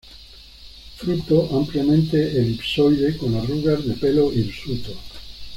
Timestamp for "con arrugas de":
3.17-3.93